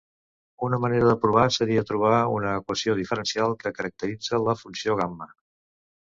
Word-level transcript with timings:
Una 0.67 0.77
manera 0.85 1.11
de 1.11 1.17
provar 1.25 1.43
seria 1.57 1.83
trobar 1.89 2.13
una 2.37 2.55
equació 2.63 2.97
diferencial 3.01 3.55
que 3.61 3.75
caracteritza 3.77 4.43
la 4.49 4.59
funció 4.65 4.99
gamma. 5.05 5.31